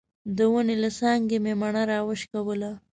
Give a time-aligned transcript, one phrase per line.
[0.37, 2.71] د ونې له څانګې مې مڼه راوشکوله.